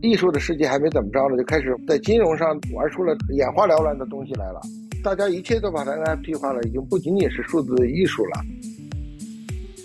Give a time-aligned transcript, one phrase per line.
[0.00, 4.60] 艺术的世界还没怎么着呢，就开始在金融上玩出了眼花缭乱的东西来了。
[5.02, 8.40] 大家一切都把它 NFT 化了，已经不仅仅是数字艺术了。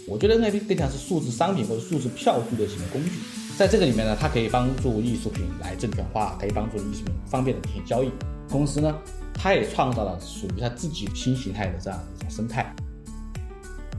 [0.08, 3.12] 我觉得 NFT 更像是数字商品或者数字票据类型的工具，
[3.58, 8.12] 在这个里面呢，它可以帮助艺术品来证券化，可以帮助艺术品方便的进行交易。
[8.52, 8.96] 公司呢，
[9.34, 12.72] 它也创造了属于它自己新形态的这样一种生态。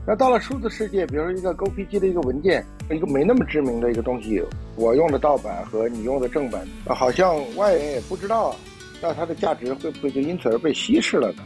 [0.07, 4.39] 那到了数字世界，比如说一个 GoPG 的一个文件，一个没那么知名的一个东西，
[4.75, 8.55] 我用的盗版和你用的正版，好像外人也不知道，
[9.01, 11.43] 那它的价值会不会就因此而被稀释了呢？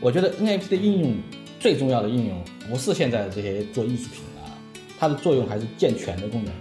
[0.00, 1.16] 我觉得 NFT 的应用
[1.60, 4.58] 最重要的应用不是现在的这些做艺术品啊，
[4.98, 6.52] 它的作用还是健全的功能，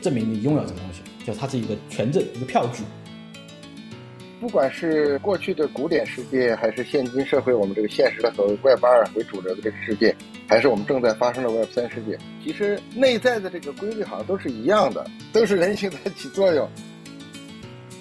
[0.00, 2.82] 证明你拥有这个东西，就它是一个权证，一个票据。
[4.42, 10.12] 不管是过去的古典世界，还是现今社会，我们这个现实的所谓 Web 二为主流的这个世界，
[10.48, 16.68] 还是我们正在发生的 Web 三世界，其实内在的这个规律好像都是一样的，都是人性在起作用。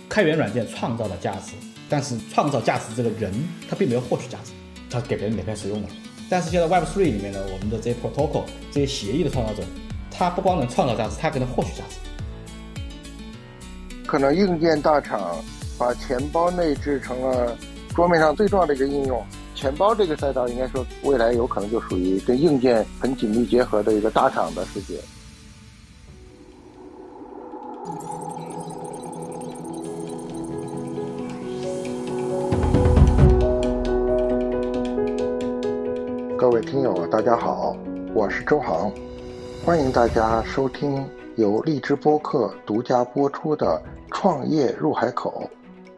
[0.09, 1.53] 开源软件创造了价值，
[1.87, 3.31] 但是创造价值这个人
[3.69, 4.51] 他并没有获取价值，
[4.89, 5.89] 他给别人免费使用了。
[6.27, 9.61] 但是现在 Web Three 里面呢，我们的这些 Protocol 这些协议的创造者，
[10.09, 11.97] 他不光能创造价值，他还能获取价值。
[14.07, 15.37] 可能硬件大厂。
[15.81, 17.57] 把钱包内置成了
[17.95, 19.19] 桌面上最重要的一个应用，
[19.55, 24.99] 钱包这个赛道应该说未来有可能就属于跟硬件很紧密结合的一个大厂的世界。
[36.37, 37.75] 各位听友，大家好，
[38.13, 38.91] 我是周航，
[39.65, 41.03] 欢迎大家收听
[41.37, 43.81] 由荔枝播客独家播出的
[44.15, 45.49] 《创业入海口》。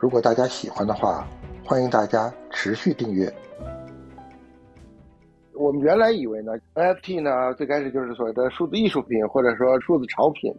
[0.03, 1.25] 如果大家喜欢的话，
[1.63, 3.33] 欢迎大家持续订阅。
[5.53, 10.53] 我们原来以为呢，NFT 呢最开始就是所谓的数字艺术品或者说数字潮品，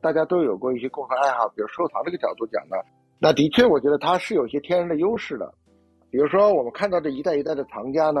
[0.00, 2.74] 大家都有过一些共同爱好，比如收藏这个角度讲呢，
[3.20, 5.54] 那的确我觉得它是有些天然的优势的。
[6.10, 8.20] 比如说我们看到这一代一代的藏家呢，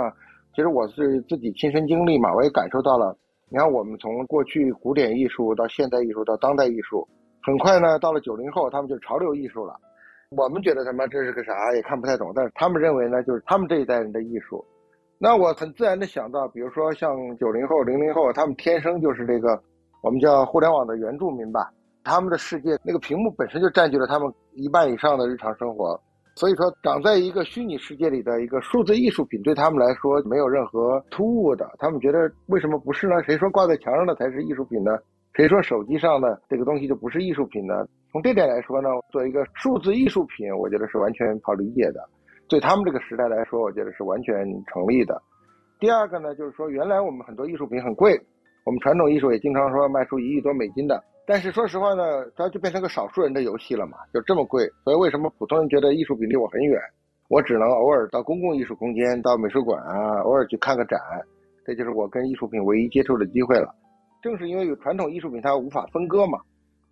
[0.54, 3.18] 其实我是自己亲身经历嘛，我也感受到了。
[3.48, 7.08] 你看我们从过去古典艺术到现代艺术到当代艺术，
[7.42, 9.74] 很快呢到了九零后，他们就潮流艺术了。
[10.36, 14.64] 我们觉得他妈这是个啥也看不太懂，但是他们认为呢，就是他们这一代人的艺术。
[15.18, 19.60] 那我很自然的想到，比如说像九零后、零零后，他们天生就是这个
[20.04, 21.68] 我们叫互联网的原住民吧。
[22.04, 26.00] 他们的世界那个屏幕本身就占据了他们一半以上的日常生活，
[26.36, 31.68] 所以说长在一个虚拟世界里的一个数字艺术品对他们来说没有任何突兀的。
[31.80, 33.20] 他们觉得为什么不是呢？
[33.24, 34.96] 谁说挂在墙上的才是艺术品呢？
[35.34, 37.86] 谁说手机上的这个东西就不是艺术品呢？
[38.12, 42.00] 从这点来说呢，作为一个数字艺术品，我觉得是完全好理解的。
[42.48, 45.22] 对他们这个时代来说，我觉得是完全成立的。
[45.78, 48.20] 第二个呢，就是说原来我们很多艺术品很贵，
[48.64, 51.02] 我们传统艺术也经常说卖出一亿多美金的。
[51.26, 52.02] 但是说实话呢，
[52.34, 54.68] 它就变成个少数人的游戏了嘛，就这么贵。
[54.82, 56.80] 所以为什么普通人觉得艺术品离我很远？
[57.28, 60.98] 我只能偶尔到公共艺术空间、到美术馆啊，偶尔去看个展，
[61.64, 63.72] 这就是我跟艺术品唯一接触的机会了。
[64.22, 66.38] 正是因为有传统艺术品，它无法分割嘛。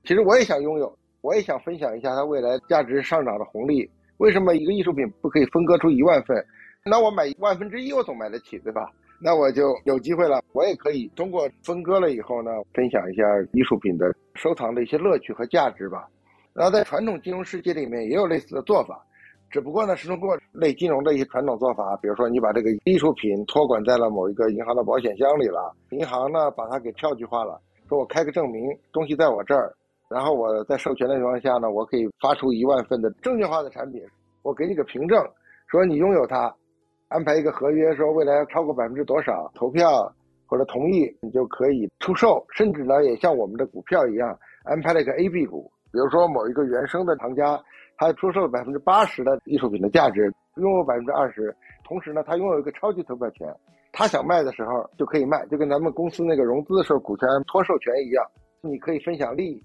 [0.05, 0.97] 其实我也想拥有。
[1.21, 3.91] 我也想分享一下它未来价值上涨的红利。
[4.19, 6.47] 为什么一个艺术品不可以分割出一万份？
[6.85, 8.89] 那我买万分之一，我总买得起，对吧？
[9.21, 10.41] 那我就有机会了。
[10.53, 13.23] 我也可以通过分割了以后呢，分享一下
[13.53, 16.07] 艺术品的收藏的一些乐趣和价值吧。
[16.55, 19.05] 然后在传统金融世界里面也有类似的做法，
[19.51, 29.75] 只不过呢是通过类金融的一些传统做法，比如说你把这个艺术品托管在了某一个银行的保险箱里了，银行呢把它给票据化了，说我开个证明，东西在我这儿。
[30.11, 34.03] 然后我在授权的情况下呢，我可以发出一万份的证券化的产品，
[34.43, 35.23] 我给你个凭证，
[35.67, 36.55] 说你拥有它，
[37.09, 40.11] 安排一个合约，说未来要超过百分之多少投票
[40.47, 47.61] 或者同意，你就可以出售，甚至呢也像我们的股票一样，安排了一个 A、B 股，比如说某一个原生的藏家，
[47.99, 51.55] 他出售了百分之八十的艺术品的价值，拥有百分之二十，
[51.85, 53.47] 同时呢他拥有一个超级投票权，
[53.93, 58.25] 他想卖的时候就可以卖，就跟咱们公司那个融资的时候股权托授权一样，
[58.61, 59.63] 你可以分享利益。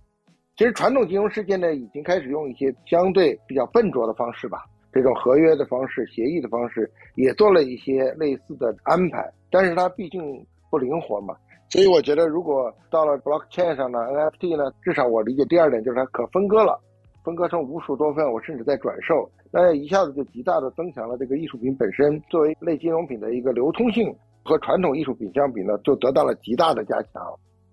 [0.56, 9.28] 其实传统金融世界呢，已经开始用一些相对比较笨拙的方式吧，这种合约的方式、协议的方式，也做了一些类似的安排。
[9.50, 11.36] 但是它毕竟不灵活嘛，
[11.70, 16.80] 所以我觉得如果到了 blockchain 上呢，NFT 呢，至少我理解第二点就是它可分割了，
[17.24, 27.22] 分割成无数多份，我甚至在转售，那一下子就极大的增强了这个艺术品本身作为类金融品的一个流通性，和传统艺术品相比呢，就得到了极大的加强。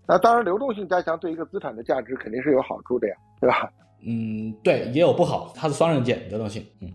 [0.07, 3.71] 那当然，流动性加强对一个资产的价值肯定是有好处的呀，对吧？
[4.03, 6.65] 嗯，对，也有不好，它是双刃剑，流动性。
[6.81, 6.89] 嗯，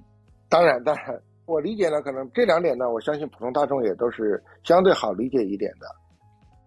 [0.49, 5.87] 当然，当然，我理解呢，可能这两点呢，我相信普通大众也都是相对好理解一点的。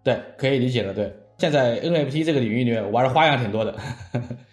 [0.04, 0.94] 对，可以理解的。
[0.94, 3.74] 对，现在 NFT 这个领域里面玩的花样挺多的。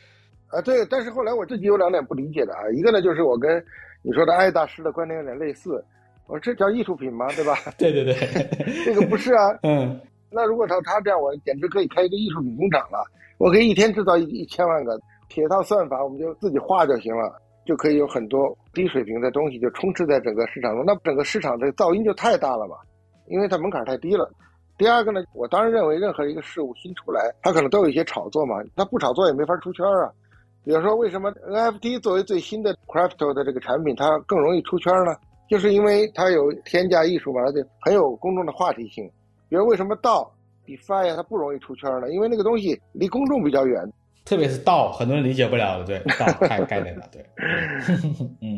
[0.50, 3.64] 啊，对，但是后来我自己有两点不理解的啊，一个呢就是我跟
[4.02, 5.84] 你说的艾大师的观点有点类似，
[6.28, 7.28] 我说这叫艺术品吗？
[7.36, 7.56] 对吧？
[7.78, 8.16] 对对对，
[8.86, 9.58] 这个不是啊。
[9.64, 10.00] 嗯，
[10.30, 13.04] 那如果照他这样，我简直可以开一个艺术品工厂了，
[13.38, 17.34] 我可以一天制造一一千万个，铁套算法我们就自己画就行了，
[17.66, 22.76] 就可以有很多低水平的东西就充斥在整个市场中，那整个市场的噪音就太大了嘛，
[23.28, 24.30] 因为它门槛太低了。
[24.78, 30.12] 第二个呢，我当然认为任何一个事物新出来，它可能都有一些炒作嘛，它不炒作也没法出圈啊。
[30.66, 35.16] 比如说，为什么 NFT 作为最新的 crypto 的这个产品，它更容易出圈呢？
[35.48, 39.08] 就是因为它有天价艺术嘛，而且很有公众的话题性。
[39.48, 40.30] 比如为什么道
[40.66, 42.12] DeFi 啊，它不容易出圈呢？
[42.12, 43.80] 因为那个东西离公众比较远，
[44.26, 47.24] 特别是道，很多人理解不了的，对，道 太概念了，对。
[48.42, 48.58] 嗯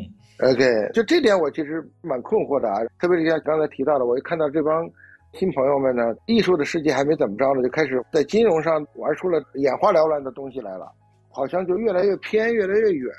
[0.50, 4.88] ，OK，就这点我其实蛮困惑的啊，特别是像刚才提到的，我一看到这帮
[5.34, 10.90] 新朋友们呢，艺术的世界还没怎么着呢，就开始在金融上玩出了眼花缭乱的东西来了。
[11.30, 13.12] 好像就越来越偏，越来越远，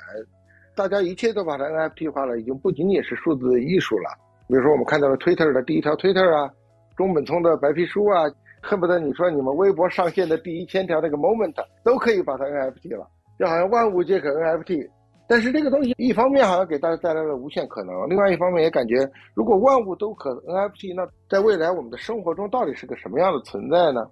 [0.74, 4.10] 大家一切都把它 NFT 化了，已经不仅仅是数字艺术了。
[4.48, 6.50] 比如说，我们看到了 Twitter 的第一条 Twitter 啊，
[6.96, 8.24] 中本聪的白皮书啊，
[8.60, 11.54] 恨不得你说你们微博上线的第一千条那个 Moment
[11.84, 13.06] 都可以把它 NFT 了，
[13.38, 14.88] 就好像万物皆可 NFT。
[15.28, 24.04] 但是这个东西一方面好像给大家带来了无限可能，另外一方面也感觉，如果万物都可 NFT，那在未来我们的生活中到底是个什么样的存在呢？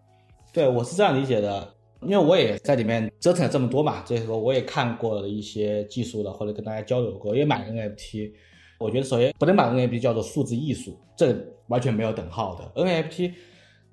[0.52, 1.68] 对，我是这样理解的。
[2.02, 8.32] 因为我也在里面折腾了这么多嘛，所以说我也看过了一些技术的，或者跟大家交流过，也买 NFT。
[8.78, 11.36] 我觉得首先不能把 NFT 叫做数字艺术，这
[11.66, 12.82] 完全没有等号的。
[12.84, 13.32] NFT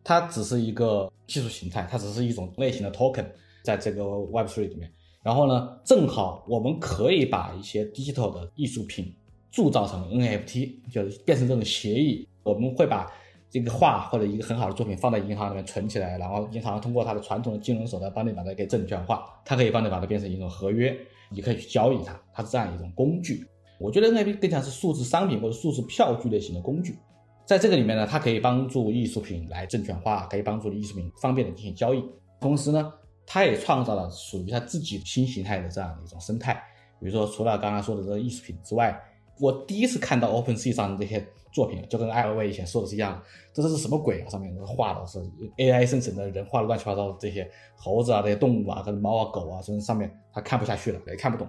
[0.04, 3.26] 它只是一个技术形态，它只是一种类型的 token，
[3.64, 4.92] 在这个 Web3 里面。
[5.24, 9.12] 然后呢，正好我们可以把一些 digital 的艺术品
[9.50, 13.12] 铸造成 NFT，就是变成这种协议，我们会把。
[13.50, 20.96] 这个画或者一个很好的作品放在银行里面存起来，然后银行通过它的传统的金融手段帮你把它给证券化，它可以帮你把它变成一种合约，
[21.30, 23.48] 你可以去交易它，它是这样一种工具。
[23.80, 26.98] 我觉得 NFT 更像是数字商品或者数字票据类型的工具，
[27.46, 32.04] 在这个里面呢，它可以帮助艺术品来证券化，可以帮助艺术品方便的进行交易，
[32.40, 32.92] 同时呢，
[33.26, 36.62] 它也创造了属于它自己新形态的这样的一种生态。
[37.00, 38.98] 比如说，除了刚刚说的这个艺术品之外，
[39.40, 41.26] 我第一次看到 OpenSea 上的这些。
[41.56, 43.18] 作品就跟艾薇薇以前说的是一样，
[43.54, 44.28] 这这是什么鬼啊？
[44.28, 45.20] 上面画的是
[45.56, 51.48] AI 生成的人画的乱七八糟的这些猴子啊，这些动物啊，跟猫啊、狗啊，甚至上面他看不下去了，也看不懂。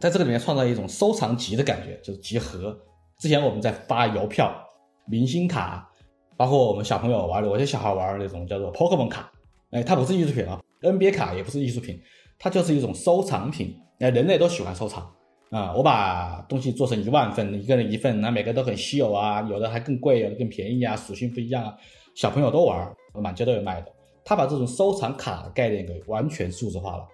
[0.00, 2.74] 在这个里面创造一种收藏集的感觉，就是集合。
[3.18, 4.50] 之前我们在发邮票、
[5.04, 5.86] 明星卡，
[6.34, 9.30] 包括我们小朋友玩的，我些小孩玩的那种叫做 Pokemon 卡，
[9.72, 12.00] 哎，它不是艺术品啊，NBA 卡也不是艺术品，
[12.38, 13.76] 它就是一种收藏品。
[13.98, 15.14] 哎，人类都喜欢收藏。
[15.52, 21.76] 啊，我把东西做成一万份，一个人一份，那每个都很稀有啊，有的还更贵，有的更便宜啊，属性不一样啊，
[22.14, 23.92] 小朋友都玩，满街都有卖的。
[24.24, 27.06] 他把这种收藏卡的概念给完全数字化了，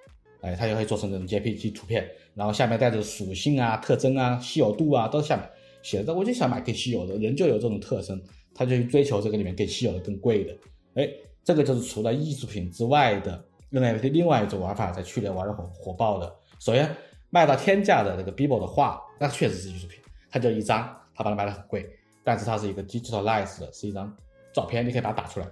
[0.43, 5.44] 哎，他就可以做成这种 JPG 图片，然后下面带着属性啊、特征啊、稀有度啊，都下面
[5.82, 6.14] 写着。
[6.14, 8.23] 我就想买更稀有的，人就有这种特征，
[8.55, 10.56] 他就去追求这个里面更稀有的、更贵的。
[10.94, 11.11] 哎，
[11.43, 16.32] 这个就是除了艺术品之外的 NFT 另外一种玩法，在去年玩的很火爆的。
[16.61, 16.88] 首先。
[17.30, 20.00] 卖到天价的那个 Bibo 的画，那确实是艺术品。
[20.30, 20.78] 它就一张，
[21.14, 21.88] 他把它卖的很贵，
[22.22, 24.14] 但是它是一个 digitalized 的，是一张
[24.52, 25.46] 照片，你可以把它打出来。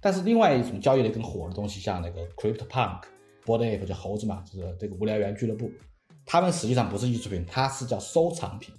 [0.00, 3.02] 但是另外一种交易的更火的东西，像那个 Crypto Punk、
[3.44, 5.70] Bored Ape 叫猴子嘛，就是这个无聊猿俱乐部，
[6.24, 8.74] 他们实际上不是艺术品，它是叫收藏品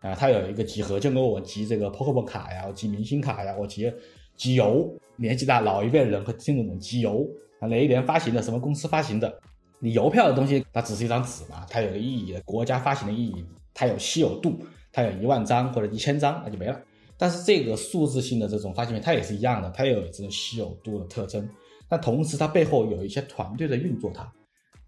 [0.00, 0.14] 啊。
[0.14, 3.92] 它有一个集合，就跟我集这个 Pokemon 卡呀，我集明星卡呀，我集
[4.36, 4.94] 集邮。
[5.16, 7.26] 年纪大老一辈人会听懂集邮，
[7.60, 9.40] 哪一年发行的，什么公司发行的。
[9.78, 14.58] 你邮票的东西，它只是一张纸嘛，它有个意义，国家发行的意义，它有稀有度，
[14.92, 16.80] 它有一万张或者一千张，那就没了。
[17.18, 21.48] 但是这个数字性的这种发行品，它也是一样的，它也有这种稀有度的特征。
[21.88, 24.30] 但同时，它背后有一些团队在运作它，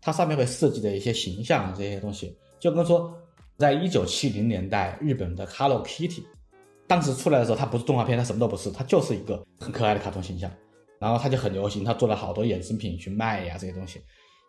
[0.00, 3.14] 它上面会设计的一些形象这些东西，就跟说，
[3.56, 6.22] 在一九七零年代，日本的 Hello Kitty，
[6.86, 10.50] 当时出来的时候，它不是动画片，它什么都不是，它就是一个很可爱的卡通形象，
[10.98, 14.00] 然后它就很流行，它做了好多衍生品去卖呀这些东西。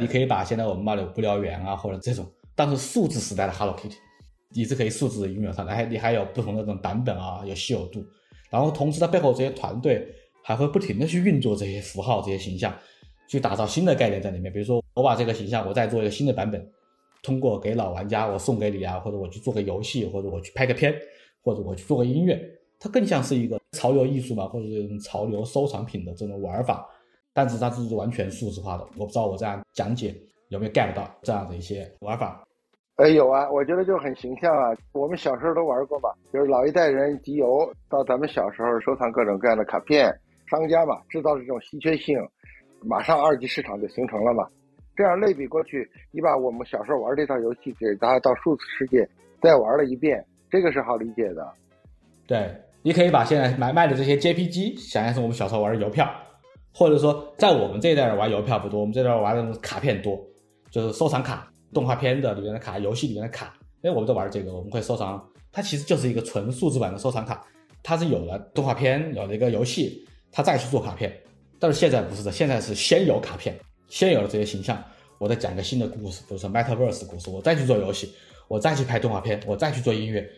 [0.02, 2.26] 你可以把现在我们骂的不聊猿啊，或者这种
[2.56, 3.98] 当时数字时代的 Hello Kitty，
[4.56, 8.02] 你是可以数字拥有它的，还你还有不同的这种版本啊，有稀有度。
[8.50, 10.08] 然后同时它背后这些团队
[10.42, 12.74] 还会不停的去运作这些符号、这些形象，
[13.28, 14.52] 去打造新的概念在里面。
[14.52, 16.66] 比如说我把这个形象，我再做一个新的版本，
[17.22, 20.96] 通过给老玩家我送给你啊，或者我去做个游戏，或者我去拍个片，
[21.44, 22.42] 或者我去做个音乐，
[22.80, 26.90] 它更像是一个潮流艺术嘛，或者是潮流收藏品的这种玩法。
[27.40, 30.14] 但是它是完全数字化的，我不知道我这样讲解
[30.50, 32.44] 有没有 get 到这样的一些玩法。
[32.98, 34.76] 哎，有啊，我觉得就很形象啊。
[34.92, 40.14] 我们小时候都玩过嘛，就是老一代人集邮到咱们小时候收藏各种各样的卡片，
[40.50, 42.20] 商家嘛制造这种稀缺性，
[42.82, 44.46] 马上二级市场就形成了嘛。
[44.98, 49.08] 这样类比过去，你把我们小时候玩这套游戏给它到数字世界
[49.42, 51.54] 再玩了一遍，这个是好理解的。
[52.28, 56.06] 对，你可以把现在买卖的这些 JPG 想象成我们小时候玩的邮票，
[56.74, 60.20] 或者说在我们这一代人玩邮票不多，我们这代人玩的卡片多，
[60.72, 63.58] 就是收藏卡、动画片的里面的卡、游戏里面的卡。
[63.82, 65.24] 哎，我们都玩这个，我们会收藏。
[65.52, 67.46] 它其实就是一个纯数字版的收藏卡，
[67.82, 71.12] 它是有了动画片，有了一个游戏，它再去做卡片。
[71.60, 73.58] 但是现在不是的，现在是先有卡片。
[73.88, 74.82] 先有了这些形象，
[75.18, 78.14] 我再讲个新的故事，比如说 Metaverse 故事，我再去做游戏，
[78.48, 80.30] 我再去拍动画片，我再去做音乐。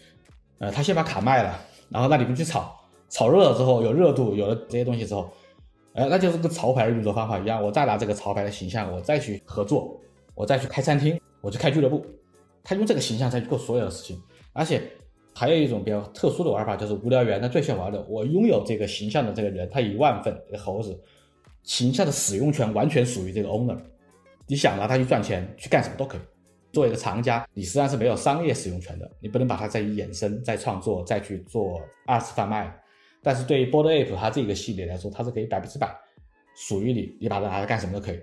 [0.59, 1.59] 呃，他先把卡卖了，
[1.89, 2.73] 然后让你们去炒，
[3.09, 5.29] 炒热了之后有热度，有了这些东西之后，
[5.93, 9.99] 哎，那就是跟潮牌的运作方法一样，我再拿这个潮牌的形象，我再去合作，
[10.35, 12.05] 我再去开餐厅，我去开俱乐部，
[12.63, 14.21] 他用这个形象再去做所有的事情。
[14.53, 14.81] 而且
[15.33, 20.97] 还有一种比较特殊的玩法，就是无聊猿他最喜欢玩的，我拥有这个形象的这个人，他一万份这个猴子。
[21.63, 23.77] 形象的使用权完全属于这个 owner，
[24.47, 26.21] 你想拿它去赚钱，去干什么都可以。
[26.73, 32.75] 作为一个藏家，你实际上是没有商业使用权的，你不能把它再衍生、再创作、再去做二次贩卖。
[33.23, 35.93] 但是对于 Board Ape 它这个系列来说，它是可以百分之百
[36.55, 38.19] 属于你，你把它拿来干什么都可以。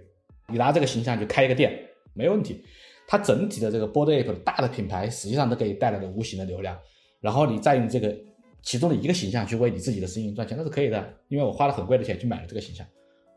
[0.49, 1.73] 你拿这个形象去开一个店，
[2.15, 2.65] 没问题。
[3.07, 6.77] 它整体的这个 Board Ape 大的品牌，实际上都给你带来了无形的流量。
[7.21, 8.15] 然后你再用这个
[8.63, 12.87] 其中的一个形象去为你自己的生意赚钱，那是可以的，因为我花了很贵的钱去买了这个形象。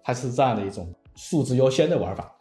[0.04, 2.36] 它是这样的一种数字优先的玩法，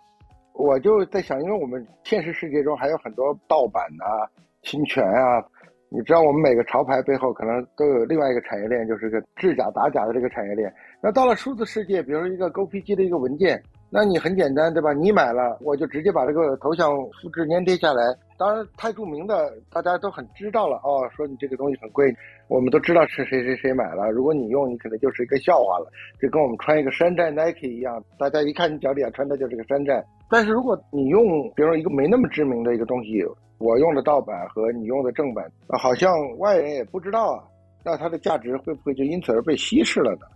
[0.55, 4.27] 我就在想，因为我们现实世界中还有很多盗版啊、
[4.63, 5.45] 侵权啊，
[5.93, 10.73] 你知道，我们每个潮牌背后可能都有另外一个产业链，就是个制假打假的这个产业链。
[11.03, 13.61] 那到了数字世界，比如说一个 GPG 的一个文件。
[13.93, 14.93] 那你很简单，对吧？
[14.93, 18.05] 你买了，我就直接把这个头像复制粘贴下来。
[18.39, 21.11] 当然，太著名的大家都很知道了哦。
[21.11, 22.15] 说你这个东西很贵，
[22.47, 24.09] 我们都知道是谁谁谁买了。
[24.13, 25.91] 如果你用，你可能就是一个笑话了，
[26.23, 30.05] 就跟我们穿一个山寨 Nike 一样，大家一看你脚底下穿的就是个山寨。
[30.31, 33.25] 但是如果你用，比如说一个没那么知名的一个东西，
[33.61, 35.45] 我用的盗版和你用的正版，
[35.79, 37.45] 好像外人也不知道啊，
[37.85, 40.27] 那它的价值会不会就因此而被稀释了呢？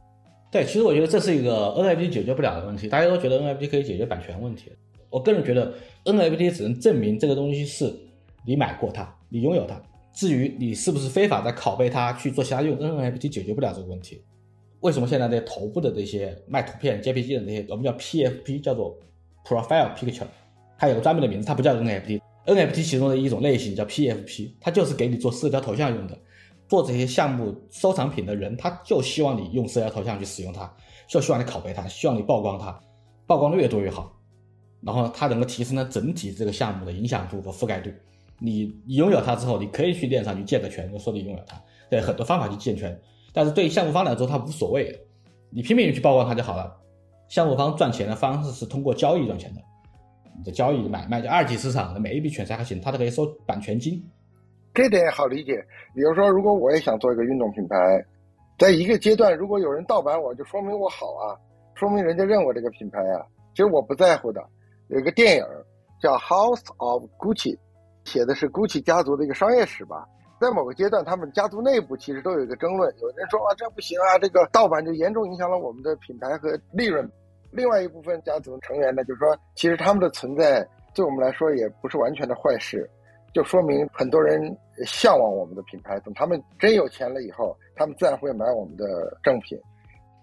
[0.53, 2.87] 对，其实我觉得这是一个 NFT 解决不了的问题。
[2.87, 4.71] 大家都觉得 NFT 可以解决版权问题，
[5.09, 5.73] 我个人觉得
[6.05, 7.93] NFT 只能证明这个东西是
[8.47, 9.81] 你买过它，你拥有它。
[10.13, 14.23] 至于你是不是非法在拷贝它去做其他用，NFT 解决不了这个问题。
[14.81, 18.97] 为什么现在这些头部的这些卖图片 JPG 的这些，我们叫 PFP，叫做
[19.45, 20.27] Profile Picture，
[20.79, 22.21] 它有个专门的名字，它不叫 NFT。
[22.47, 26.19] NFT 其中的一种类型叫 PFP，它就是给你做社交头像用的。
[26.67, 30.71] 做这些项目收藏品的人，他就希望你用社交头像去使用它，
[31.07, 32.81] 就希望你拷贝它，希望你曝光它，
[33.27, 34.11] 曝光的越多越好。
[34.81, 37.95] 然后它能够提升了整体这个项目的影响度和覆盖率。
[38.39, 42.99] 你你拥有它之后，你可以去链上去建个权，就说你拥有它，对很多方法去建权。
[43.33, 44.99] 但是对项目方来说，他无所谓，
[45.51, 46.75] 你拼命去曝光它就好了。
[47.29, 49.61] 项目方赚钱的方式是通过交易赚钱的，
[50.45, 54.03] 的交易买卖就二级市场的每一笔选择还行，他都可以收版权金。
[54.73, 55.53] 这点好理解。
[55.95, 57.77] 比如说，如果我也想做一个运动品牌，
[58.59, 61.39] 在一个阶段，如果有人盗版我，就说明我好啊，
[61.75, 63.23] 说明人家认我这个品牌啊。
[63.53, 64.43] 其实我不在乎的。
[64.89, 65.45] 有一个电影
[66.01, 67.57] 叫《House of Gucci》，
[68.05, 70.05] 写的是 Gucci 家族的一个商业史吧。
[70.41, 77.09] 在某个阶段，他们家族内部其实都有一个争论，有人说啊，这不行啊，这个盗版就严重影响了我们的品牌和利润。
[77.55, 82.89] 另外一部分家族成员呢，就是说，其实他们的存在对我们来说也不是完全的坏事。
[83.33, 88.85] 就说明很多人向往我们的品牌，等他们真有钱了以后，他们自然会买我们的
[89.23, 89.59] 正品。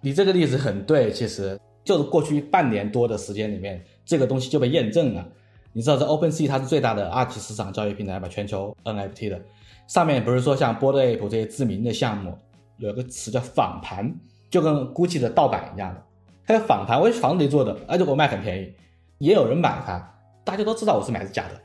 [0.02, 5.26] 你这个例子很对，其实就是过去半年多的时间里面，这个东西就被验证了。
[5.74, 8.28] 你知道，这 OpenSea 它是最大的二级市场交易平台吧？
[8.28, 9.40] 全球 NFT 的
[9.88, 12.38] 上面不是说像 Bored Ape 这些知名的项目，
[12.78, 14.14] 有一个词叫仿盘，
[14.50, 16.02] 就跟 Gucci 的盗版一样的。
[16.46, 18.74] 它的仿盘，我房子里做的，而且我卖很便宜，
[19.20, 20.00] 也有人买它，
[20.44, 21.62] 大家都知道我是买的假的。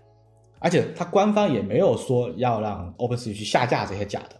[0.59, 4.37] 而且他官方也没有说要让 OpenSea 去下架这些假的，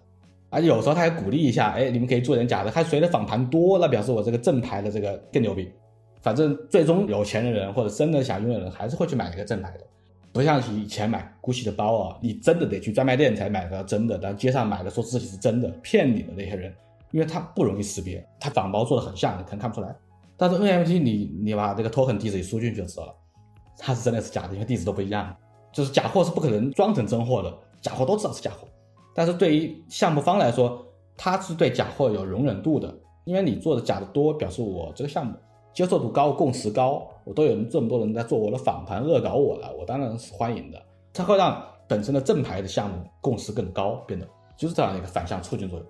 [0.49, 5.71] 而且有时候他还鼓励一下，哎，你们可以做点假的，他谁的访谈多，那表示我这个正牌的这个更牛逼。
[6.23, 9.81] 反正最终有钱的人或者真的想拥有的人，还是会去买那个正牌的，
[10.33, 16.75] 不像以前买 GUCCI 的包啊，你真的得去专卖店才买到真的，但街上买的说自己是真的，骗你的那些人，
[17.13, 19.95] 因为他不容易识别，他仿包做的很像，你可能看不出来。
[20.37, 23.15] 但是 NFT 你你把这个 token 地址输进去就知道了，
[23.79, 25.35] 它是真的是假的，因为地址都不一样。
[25.73, 27.53] 就是假货是不可能装成真货的，
[27.83, 28.67] 假货都知道是假货。
[29.15, 30.83] 但是对于项目方来说，
[31.17, 35.35] 他是对假货有容忍度的，因为你做的假的多，表示我这个项目
[35.75, 40.83] 接受度高，共识高，我都有这么多人在做我的访谈恶搞我了，我当然是欢迎的。
[41.13, 44.27] 它会让本身的正牌的项目共识更高，变得
[44.57, 45.87] 就是这样一个反向促进作用。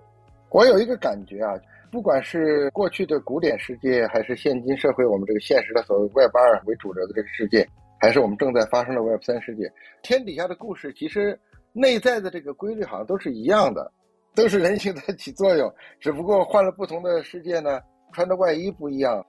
[0.49, 1.53] 我有一个感觉啊，
[1.97, 7.67] 不管是过去的古典世界，还是现今社会，我们这个现实的所谓 Web 二为主流的这个世界。
[7.99, 9.63] 还是我们正在发生的 Web 三世界？
[10.03, 11.35] 天底下的故事其实
[11.73, 13.91] 内在的这个规律好像都是一样的，
[14.35, 17.81] 都是人性在起作用，只不过换了不同的世界呢，
[18.13, 19.25] 穿的外衣不一样。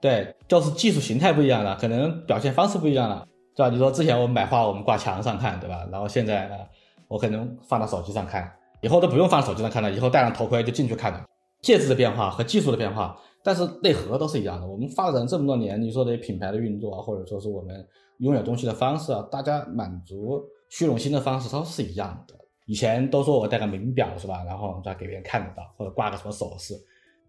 [0.00, 3.24] 对，就是技术形态不一样了，可能表现方式不一样了，
[3.54, 3.70] 对吧？
[3.70, 5.86] 你说之前我们买画，我们挂墙上看，对吧？
[5.92, 6.56] 然后现在呢，
[7.06, 11.24] 我可能放到手机上看，以后都不用放手机上看了，以后戴上头盔就进去看了。
[11.62, 14.66] 介质的变化和技术的变化，但是内核都是一样的。
[14.66, 17.86] 我们发展这么多年，你说的品牌的运作啊，或者说是我们
[18.18, 22.34] 拥有东西的方式啊，大家满足虚荣心的方式都是一样的。
[22.66, 24.44] 以前都说我戴个名表是吧？
[24.44, 26.74] 然后再给别人看得到，或者挂个什么首饰。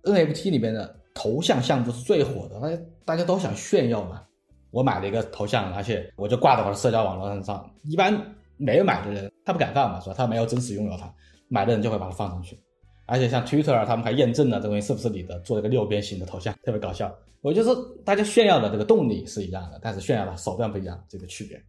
[0.03, 4.23] NFT 里面的头像项目是最火的，大家大家都想炫耀嘛。
[4.69, 7.69] 我买了一个头像，而且我就挂在我的社交网络上。
[7.83, 8.13] 一般
[8.57, 10.15] 没有买的人，他不敢放嘛，是吧？
[10.17, 11.13] 他没有真实拥有它，
[11.49, 12.57] 买的人就会把它放上去。
[13.11, 17.13] 而且像 Twitter，他们还验证了这东西是不是你的，做了个六边形的头像， 特别搞笑。
[17.41, 17.69] 我就是
[18.05, 21.61] 大家炫耀的这个动力是一样的，但是炫耀的手段不一样，这个区别。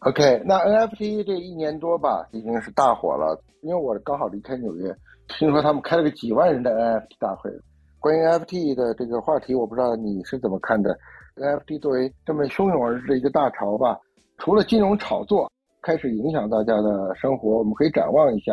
[0.00, 3.42] OK，那 NFT 这一年多吧，已经是大火了。
[3.62, 4.94] 因为我刚好离开纽约，
[5.28, 7.50] 听说他们开了个几万人的 NFT 大会。
[7.98, 10.94] 关于 NFT 的这个话题，我不知道你是怎么看的。
[11.36, 13.98] NFT 作为这么汹涌而至的一个大潮吧，
[14.36, 15.50] 除了金融炒作
[15.82, 18.52] 开始影响大家的生活，我们可以展望一下，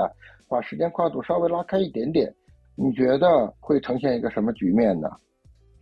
[0.50, 2.34] 把时间跨度稍微拉开一点点，
[2.76, 5.10] 你觉得会呈现一个什么局面呢？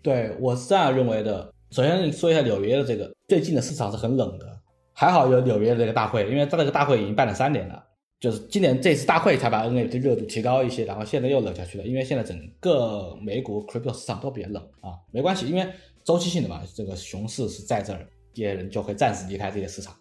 [0.01, 1.51] 对我是这样认为的。
[1.71, 4.45] 首先说一下纽约的这个最近的市场是很冷的，
[4.93, 7.83] 还好有纽约的这个大会，因为它这个大会已经办了三年了。
[8.19, 15.67] 就是今年这次大会才把 NFT 热度提高一些，然后现在又冷下去了，因为现在整个美股 crypto 市场都比较冷啊，没关系，因为
[16.03, 19.93] 周期性的嘛，这个熊市是在这儿，这些人就会暂时离开这些市场，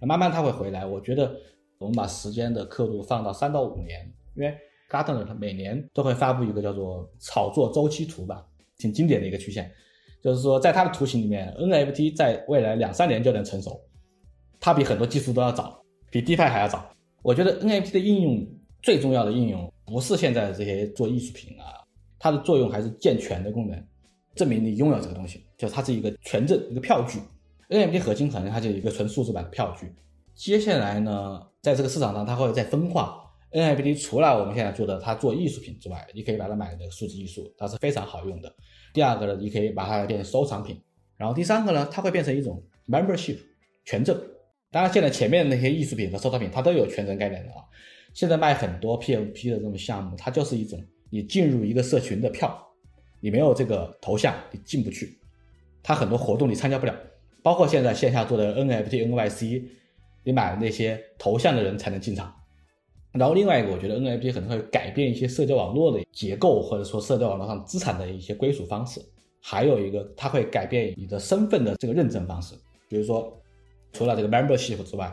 [0.00, 0.84] 慢慢它会回来。
[0.84, 1.32] 我觉得
[1.80, 4.06] 我们把时间的刻度放到三到五年，
[4.36, 4.54] 因为
[4.90, 8.46] Gartner 它每年都会发布一个叫做炒作周期图吧，
[8.76, 9.72] 挺经典的一个曲线，
[10.22, 13.80] 就是说在它的图形里面，NFT 在未来两三年就能成熟，
[14.60, 16.94] 它比很多技术都要早，比 DeFi 还要早。
[17.22, 18.46] 我觉得 NFT 的应用
[18.82, 21.80] 最重要的应用不是现在的这些做艺术品啊，
[22.18, 23.82] 它的作用还是健全的功能，
[24.34, 27.20] 证明你拥有这个东西，就它是一个权证，一个票据。
[27.70, 29.94] NFT 核心可能它就是一个纯数字版的票据。
[30.34, 33.16] 接下来呢，在这个市场上它会再分化。
[33.52, 38.54] NFT 除了我们现在做的它做艺术品之外，你可以把它买的数字艺术，它是非常好用的。
[38.94, 40.80] 第二个呢，你可以把它变成收藏品。
[41.16, 43.38] 然后第三个呢，它会变成一种 membership
[43.84, 44.16] 权证。
[44.70, 47.56] 当然，现在前面那些艺术品和收藏品，它都有权证概念的啊。
[48.14, 52.56] 现在卖很多 PFP 的这种项目，它就是一种你进入一个社群的票，
[53.18, 55.18] 你没有这个头像，你进不去。
[55.82, 56.94] 它很多活动你参加不了，
[57.42, 59.64] 包括现在线下做的 NFT、NYC，
[60.24, 62.34] 你买那些头像的人才能进场。
[63.12, 69.00] 然后另外一个，我觉得 NFT 可能会改变一些社交网络的结构，或者说社交网络上资产的一些归属方式。
[69.40, 72.54] 还有一个，它会改变你的身份的这个认证方式，
[72.88, 73.36] 比如说。
[73.92, 75.12] 除了这个 membership 之外，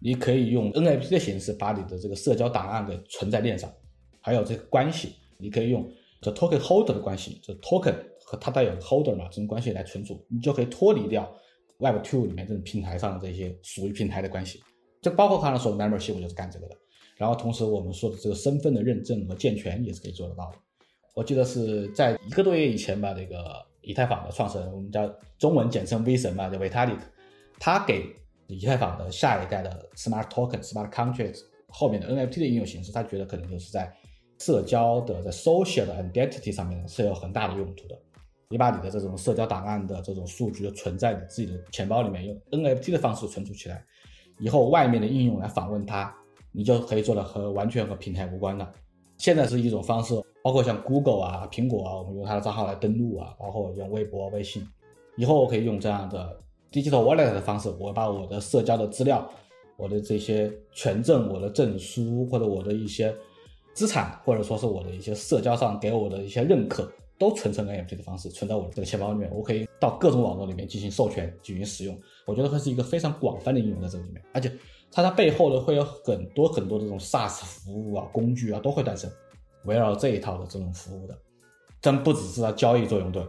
[0.00, 3.70] 你可以用 NFT 的形式把你的这个社交档案给存在链上，
[4.22, 5.86] 还有这个关系，你可以用
[6.22, 11.30] 这 token holder 的关系，这 token 和它带有 holder 嘛这种关系来存储，你就可以脱离掉
[11.78, 14.62] Web Two 里面这种平台上的这些属于平台的关系。
[15.02, 16.76] 就包括刚才说的 membership 就是干这个的。
[17.16, 20.58] 然后同时我们说的这个身份的认证和健全也是可以做得到的。
[21.14, 25.08] 我记得是在一个多月以前吧，这个以太坊的创始人，我们叫
[25.38, 27.00] 中文简称 V 神嘛，叫 Vitalik。
[27.58, 28.04] 他给
[28.48, 33.90] 以太坊的下一代的 smart token、smart contracts 后面的 NFT 的应用形式，他觉得可能就是在
[34.38, 37.98] 社交的在 social 的 identity 上面是有很大的用途的。
[38.48, 43.84] 你把你的这种社交档案的这种数据就存在你自己的钱包里面，用 NFT 的方式存储起来，
[44.38, 46.14] 以后外面的应用来访问它，
[46.52, 48.72] 你就可以做的和完全和平台无关了。
[49.18, 54.66] 现在是一种方式，包括像 Google 啊、苹果啊，我们用它的账号来登录啊，包括用微博、微信，
[55.16, 56.40] 以后我可以用这样的。
[56.72, 59.26] digital wallet 的方式，我把我的社交的资料、
[59.78, 63.14] 我的这些权证、我的证书或者我的一些
[63.72, 69.30] 资产，或者说是我的一些社交上给我的一些认可，都存成 NFT 的方式，存在我的这个钱包里面。
[69.32, 71.98] 我可以到各种网络里面进行授权、进行使用。
[72.24, 74.52] 我觉得会是一个非常广泛的应用在这里面，而且
[74.90, 79.10] 它它背后呢会有很多很多这种 SaaS 服务啊、工具啊都会诞生，
[79.64, 81.16] 围绕这一套的这种服务的，
[81.80, 83.26] 真不只是它交易作用对。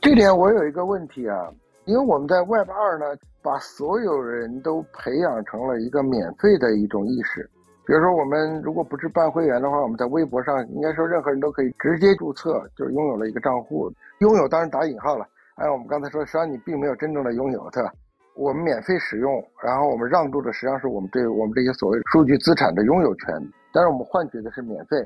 [0.00, 1.52] 这点我有一个问题啊。
[1.86, 3.06] 因为我们在 Web 二呢，
[3.42, 7.50] 把所有人都培养成了一个免费的一种意识。
[7.86, 13.90] 比如说，我们如果不是办会员的话，我们在微博上应该说任何人都可以直接注册，就拥有了一个账户。
[14.18, 15.26] 拥有当然打引号了。
[15.56, 17.92] 按我们刚才说，实际上你并没有真正的拥有，对吧？
[18.36, 23.34] 我们免费使用，然后我们让渡的实际上是我们对我们这些所谓数据资产的拥有权，
[23.72, 24.96] 但是我们换取的是免费。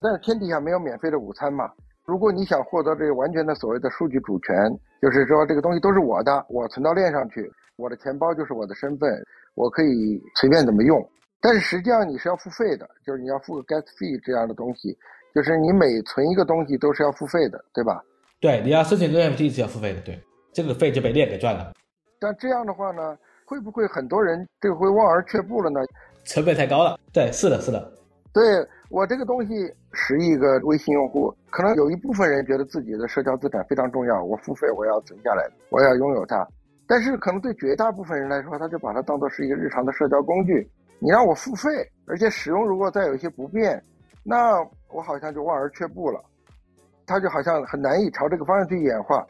[0.00, 1.70] 但是天底下没有免费的午餐嘛。
[2.04, 4.54] 如果你想获得这个完全的所谓的数据主权，
[5.00, 11.00] 就是说这个东西都是我的，我存到链上去，我的钱包就是我的身份，我可以随便怎么用。
[11.44, 14.96] 但是实际上你是要付费的，就是你要付个 gas fee 这样的东西，
[15.34, 18.02] 就是你每存一个东西都是要付费的，对吧？
[18.40, 20.18] 对，你要申请 NFT 是要付费的，对，
[20.54, 21.74] 这个费就被链给赚了。
[22.18, 25.80] 但这样的话呢，会不会很多人这个会望而却步了呢？
[26.24, 26.98] 成本太高了。
[27.12, 27.92] 对，是的，是的。
[28.32, 28.42] 对
[28.88, 36.48] 我这个东西，十亿个微信用户，可能有一部分人觉得自己的社交资产非常重要，我付费我要存下来，我要拥有它。
[36.86, 40.66] 但是可能对绝大部分人来说，他就把它当做是一个日常的社交工具。
[41.04, 41.68] 你让我付费，
[42.06, 43.78] 而且使用如果再有一些不便，
[44.22, 44.58] 那
[44.90, 46.18] 我好像就望而却步了。
[47.04, 49.22] 它就好像很难以朝这个方向去演化。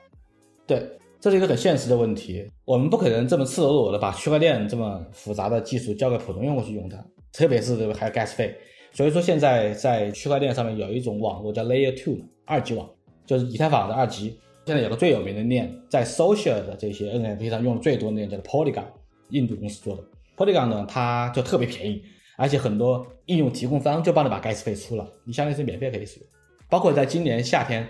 [0.68, 2.48] 对，这是一个很现实的问题。
[2.64, 6.96] 我们不可能这么赤裸裸的把区块链这么复杂的技术交给普通用户去用它，
[7.32, 8.56] 特别是这个还有 gas 费。
[8.92, 12.88] 所以说现在在区块链上面有一种网络叫 Layer Two 二级网，
[13.26, 14.38] 就是以太坊的二级。
[14.64, 18.84] 现在有个最有名的链，在 Social 的这些 NFT 上用的最多的链叫做 Polygon，
[19.30, 20.04] 印度公司做的。
[20.36, 22.04] Polygon 呢，它就特别便宜，
[22.36, 26.28] 而且很多应用提供方就帮你把 gas 费出了，你相当于是免费可以使用。
[26.68, 27.88] 包括在今年夏天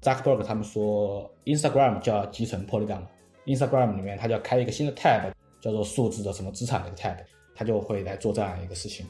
[0.00, 7.16] ，Zuckerberg 他们说 Instagram 就要集成 Polygon，Instagram 里面它就要开一个新的 tab，叫做数字的什么资产的 tab，
[7.54, 9.04] 它就会来做这样一个事情。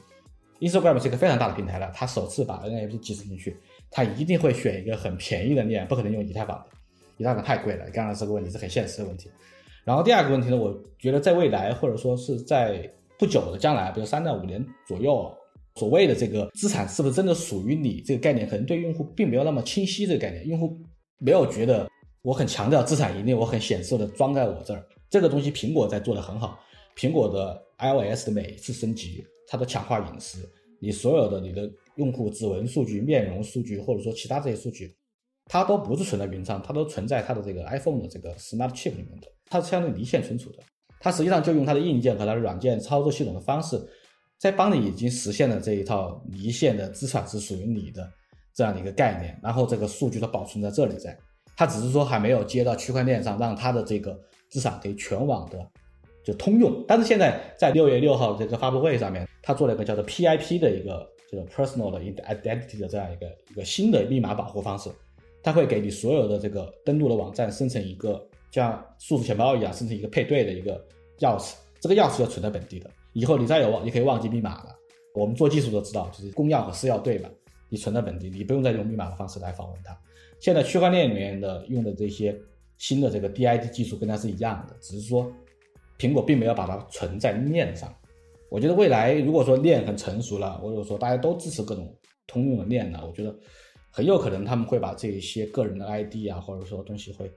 [0.61, 3.57] Instagram 是一个非常大的平台了，它首次把 NFT 集成进去，
[3.91, 6.67] 它一定会选一个很便宜的链，不可能用以太坊的，
[7.17, 7.85] 以太坊太贵了。
[7.91, 9.31] 刚刚这个问题是很现实的问题。
[9.85, 15.33] 然后第二个问题呢，我觉得在未来或者说是在不久的将来，比如三到五年左右，
[15.75, 20.07] 所谓的这个资产是不是真的属于你这个概念，可能对用户并没有那么清晰。
[20.07, 20.79] 这个概念，用户
[21.19, 21.89] 没有觉得
[22.23, 24.85] 我很强调资产一定我很显色的装在我这儿。
[25.11, 26.59] 这个东西苹果在做的很好，
[26.97, 30.49] 苹果的 iOS 的每一次升级，它都强化隐私，
[30.81, 34.95] 你所有的你的用户指纹数据、面容数据，或者说其他这些数据。
[35.47, 40.59] 它都不是存在云上，它都存在它的这个 iPhone 的这个 Smart Chip 里面的，它是相对离线存储的。
[40.99, 43.79] 它实际上就用它的硬件和它的软件操作系统的方式，
[44.39, 48.09] 在帮你已经实现了这一套离线的资产是属于你的
[48.55, 49.39] 这样的一个概念。
[49.43, 51.15] 然后这个数据都保存在这里，在
[51.57, 55.59] 它只是说还没有接到区块链上，让它的这个资产可以全网的
[56.25, 56.83] 就通用。
[56.89, 64.89] 但是现在在六月六号这个发布会上面，它做了一个叫做 PIP 的一个这个 Personal 的 Identity 的这样一个一个新的密码保护方式。
[65.43, 70.79] 它会给你所有的这个登录的网站生成一个像数字钱包一样生成一个配对的一个
[71.19, 72.89] 钥匙，这个钥匙要存在本地的。
[73.15, 74.77] 以后你再有忘，你可以忘记密码了。
[75.15, 77.29] 我们做技术都知道，就是公钥和私钥对吧，
[77.69, 79.99] 你存在本地，你不用再用密码的方式来访问它。
[80.39, 82.39] 现在区块链里面的用的这些
[82.77, 85.33] 新的这个 DID 技术跟它是一样的，只是说
[85.99, 87.93] 苹果并没有把它存在链上。
[88.51, 91.95] 我觉得未来如果说链很成熟了，或者说大家都支持各种
[92.27, 93.35] 通用的链了，我觉得。
[93.95, 97.31] 很有可能他们会把这些个人的 ID 啊，或者说东西会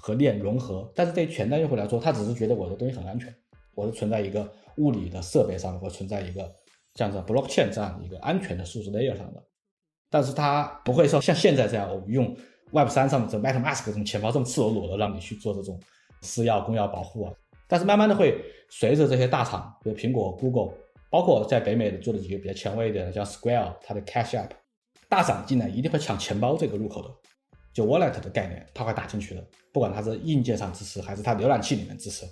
[0.00, 3.34] 和链融合，但是对于全端用户来说，他只是觉得我的东西很安全，
[3.74, 6.50] 我是存在一个物理的设备上，或存在一个
[6.94, 9.42] 像这 blockchain 这样一个安全的数字 layer 上的，
[10.08, 12.36] 但是它不会说像现在这样，我们用
[12.72, 15.80] Web 三上的这 MetaMask 这种钱包这么赤裸裸的让你去做这种
[16.22, 17.32] 私钥、公钥保护啊。
[17.66, 20.74] 但是慢慢的会随着这些大厂，比如苹果、Google，
[21.10, 24.50] 包括在北美的做的几个比较前卫一点的，叫 Square，它的 Cash App。
[25.08, 27.08] 大厂进来一定会抢钱包这个入口的，
[27.72, 29.44] 就 wallet 的概念，它会打进去的。
[29.72, 32.26] 不管它是硬件上支持，还是它浏览器里面支持，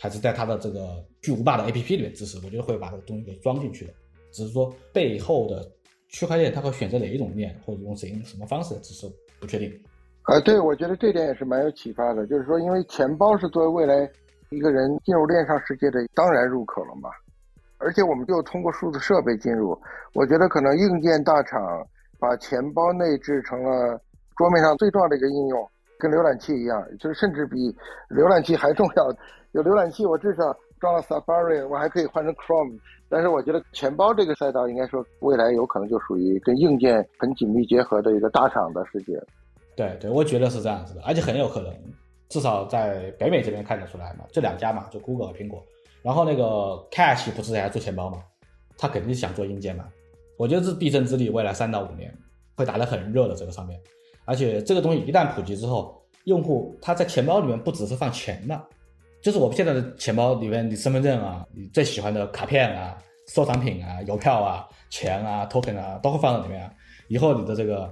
[0.00, 3.92] 还是在它的这个巨无霸的 APP 里面支持，我觉得会把这个东西给装进去的。
[4.32, 5.68] 只是说背后的
[6.08, 9.06] 区块链它会选择哪一种链，或者用谁什么方式支持，
[9.40, 9.70] 不确定。
[10.22, 12.26] 啊，对，我觉得这点也是蛮有启发的。
[12.26, 14.10] 就是说，因为钱包是作为未来
[14.50, 17.10] 一个人进入链上世界的当然入口了嘛，
[17.78, 19.78] 而且我们就通过数字设备进入，
[20.14, 21.60] 我觉得可能硬件大厂。
[22.18, 24.00] 把钱包内置成了
[24.36, 25.68] 桌面上最重要的一个应用，
[25.98, 27.56] 跟浏览器一样，就是甚至比
[28.10, 29.04] 浏览器还重要。
[29.52, 32.78] 有浏览器，我至少装了 Safari，我还可以换成 Chrome。
[33.08, 39.18] 但是我觉得钱包这个赛道，应该说未来有可能就属于跟硬件很紧密结合的一个大厂的世界。
[39.76, 41.72] 对对，我觉得是这样子的，而且很有可能，
[42.28, 45.62] 至少在北美这边看得出来嘛，这两家嘛，就 Google 和苹果。
[46.02, 46.42] 然后那个
[46.90, 48.18] Cash 不是在做钱包嘛，
[48.76, 49.86] 他肯定想做硬件嘛。
[50.36, 52.12] 我觉得这是必争之地，未来三到五年
[52.56, 53.80] 会打得很热的这个上面，
[54.26, 58.60] 而且这个东西一旦普及之后，用户他在钱包里面不只是放钱的，
[59.22, 66.70] 就是我们现在的钱包里面，你身份证啊，你最喜欢的卡片啊、收藏品啊、邮票啊、钱啊、token 啊，都会放在里面。
[67.08, 67.90] 以后你的这个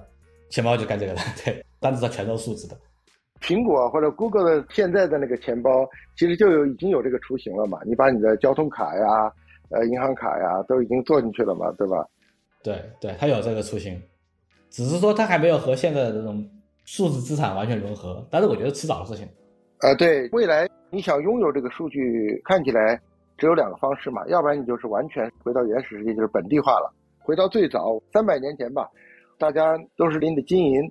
[0.50, 2.76] 钱包就干这个了， 对，单子上全都是数字的。
[3.40, 5.70] 苹果或者 Google 的现在的那个钱包，
[6.16, 9.32] 其实就有已经有这个雏形了嘛，你把你的交通卡呀、
[9.68, 12.06] 呃银行卡呀都已经做进去了嘛，对吧？
[12.62, 14.00] 对对，它有这个雏形，
[14.74, 16.44] 只是说它还没有和现在的这种
[16.84, 19.24] 数字资产完全融合，但是我觉得迟早的事情。
[19.82, 23.00] 呃，对未来你想拥有这个数据，看起来
[23.38, 28.90] 只有两个方式嘛，要不然你就是完全回到原始世界，就是本地化了，回到最早三百年前吧，
[29.38, 30.82] 大家都是拎着金银，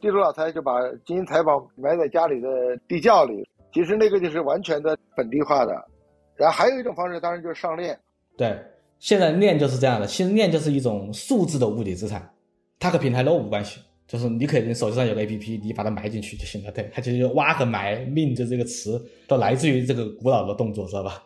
[0.00, 2.48] 地主老财就把金银财宝埋在家里的
[2.88, 5.74] 地窖里，其实那个就是完全的本地化的。
[6.36, 7.98] 然后还有一种方式，当然就是上链。
[8.38, 8.58] 对，
[8.98, 12.30] 现在链就是这样的，其实链就是一种数字的物理资产，
[12.78, 13.80] 它和平台 low 无关系。
[14.06, 16.70] 就是你可以手机上有个 A P P，你把它埋进去就行了。
[16.70, 21.20] 对，它其实挖和埋 mint 这个词都来自于这个古老的动作，知道吧？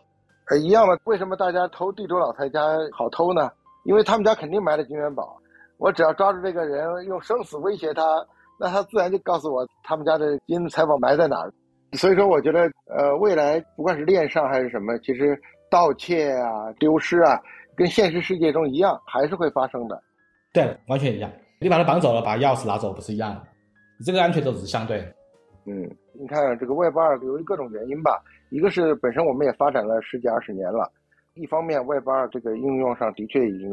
[0.49, 0.99] 呃，一样的。
[1.05, 2.61] 为什么大家偷地主老财家
[2.97, 3.51] 好偷呢？
[3.85, 5.37] 因为他们家肯定埋了金元宝，
[5.77, 8.03] 我只要抓住这个人，用生死威胁他，
[8.59, 11.53] 那他自然就告诉我他们家的金财宝埋在哪儿。
[11.93, 15.39] 所以说，我觉得呃，未来不管是链上还是什么，其实
[15.71, 17.39] 盗窃啊、丢失啊，
[17.77, 20.03] 跟现实世界中一样，还是会发生的。
[20.51, 21.31] 对，完全一样。
[21.63, 23.43] 你把他绑走了，把钥匙拿走，不是一样的？
[23.99, 25.01] 你这个安全都是相对。
[25.67, 25.83] 嗯，
[26.19, 28.19] 你看这个 Web 二由于各种原因吧，
[28.49, 30.91] 一个是本身我们也发展了十几二十年了，
[31.35, 33.71] 一方面 Web 二这个应用上的确已经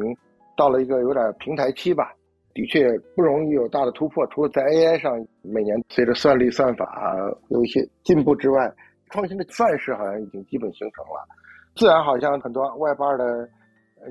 [0.58, 2.12] 到了一个有点平台期吧，
[2.54, 4.28] 的确不容易有大的突破。
[4.28, 7.16] 除了在 AI 上每年随着算力算法
[7.48, 8.70] 有一些进步之外，
[9.12, 11.26] 创新的范式好像已经基本形成了。
[11.74, 13.48] 自然好像很多 Web 二的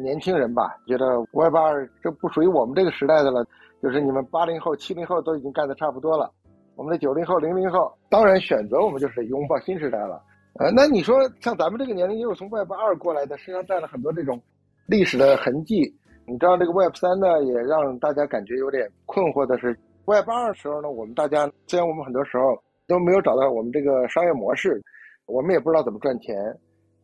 [0.01, 3.47] 年轻人吧，觉得 Web 二这不属于我们这个时代的了。
[3.87, 6.29] 就是你们八零后、七零后都已经干的差不多了，
[6.75, 10.20] 我们的九零后、零零后当然选择我们就是拥抱新时代了。
[10.59, 14.42] 呃，那你说像咱们这个年龄，也有从 Web 二过来的，身上带了很多这种
[14.88, 15.83] 历史的痕迹。
[16.27, 24.83] 你知道这个 Web 三呢，也让大家感觉有点困惑的是，Web 二的时候呢，我们大家虽然我们很多时候都没有找到我们这个商业模式，
[25.27, 26.35] 我们也不知道怎么赚钱，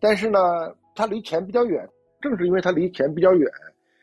[0.01, 0.41] 但是呢，
[0.97, 1.89] 它离钱比较远，
[2.21, 3.49] 正是因为它离钱比较远。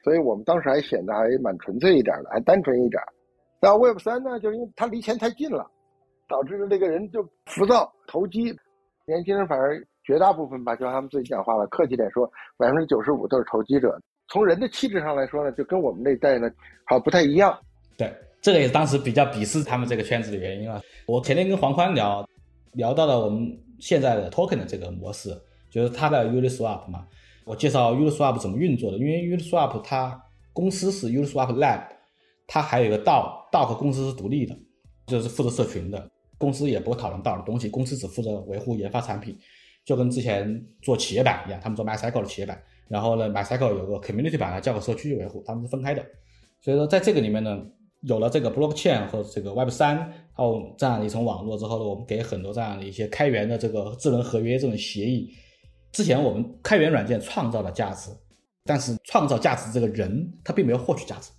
[0.09, 2.99] 所以我们当时还显得还蛮纯粹一点的，还单纯一点。
[3.61, 5.69] 那 Web 三呢，就是因为它离钱太近了，
[6.27, 8.45] 导致这个人就浮躁、投机。
[9.05, 12.25] 年轻人反而绝大部分吧，就他们自己讲话了，客气点说，
[12.57, 14.01] 百分之九十五都是投机者。
[14.29, 16.49] 从人的气质上来说呢，就跟我们那代呢，
[16.85, 17.55] 好不太一样。
[17.95, 20.81] 对，这个也是当时比较鄙视他们这个圈子的原因啊。
[21.05, 22.27] 我前天跟黄宽聊，
[22.73, 23.47] 聊到了我们
[23.79, 25.29] 现在的 Token 的这个模式，
[25.69, 27.05] 就是他的 Uniswap 嘛。
[27.49, 31.81] 我介绍 Uniswap 怎么运作的，因为 Uniswap 它公司是 Uniswap Lab，
[32.45, 34.55] 它还有一个道，道和公司是独立的，
[35.07, 39.35] 就是负责社群的，公司也不会讨论道的东西，公司只负责维护研发产品，
[39.83, 46.05] 就跟之前做企业版一样，他们做 MyCycle 的企业版，然后呢 MyCycle 有个 Community 版来交给社区去维护，他们是分开的，
[46.61, 47.65] 所以说在这个里面呢，
[48.01, 49.97] 有了这个 Blockchain 和这个 Web 三，
[50.33, 55.33] 还有这样的一层网络之后呢，我们给很多这样的一些开源的这个智能合约这种协议。
[55.91, 58.11] 之前我们开源软件创造了价值，
[58.65, 61.31] 但是创造价值这个人他并没有获取价值，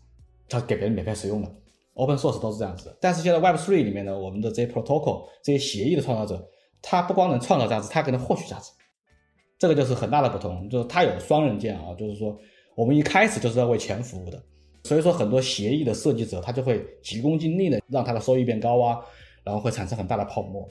[0.49, 1.49] 他给别人免费使用的。
[1.95, 2.97] Open source 都是这样子。
[3.01, 6.43] 但是现在 Web Three 里面呢，我们的这些 protocol 这些协议的创造者，
[6.81, 8.71] 他不光能创造价值，他还能获取价值。
[9.59, 12.35] 这个就是很大的不同，就是他有双刃剑啊，就是说
[12.75, 14.43] 我们一开始就是要为钱服务的，
[14.85, 18.99] 所以说很多协议的设计者他就会急功近利的让他的收益变高啊，
[19.45, 20.67] 然后会产生很大的泡沫。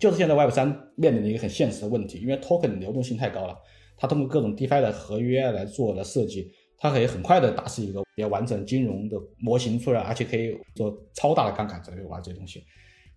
[0.00, 3.56] 就是现在 Web 三面临的一个很现实的问题，因为 Token 流动性太高了，
[3.98, 12.64] 它通过各种 DeFi 的合约来做的设计，它可以很快的打出一个比较完整金融的模型出来，而且可以做超大的杠杆之类玩这些东西。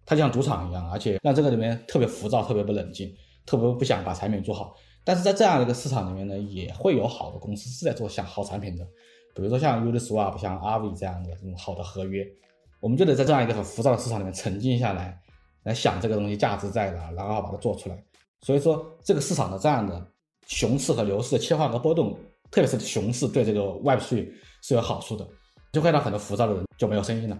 [0.05, 3.09] 它就像赌场一样，而且让这个里面特别浮躁，特别不冷静，
[3.45, 4.75] 特别不想把产品做好。
[5.05, 8.85] 但是在这样的一个市场里面呢，也会有好的公司是在做像好产品的，
[9.33, 12.27] 比如说像 Uniswap、像 Aave 这样的这种好的合约。
[12.81, 15.17] 我们就得在这样一个很浮躁的市场里面沉静下来。
[15.63, 18.03] 来想这个东西价值在哪，然后把它做出来。
[18.41, 20.05] 所以说，这个市场的这样的
[20.47, 22.11] 熊市和牛市的切换和波动，
[22.51, 24.29] 特别是熊市对这个 Web3
[24.61, 25.25] 是有好处的，
[25.71, 27.37] 就会让很多浮躁的人就没有声音了。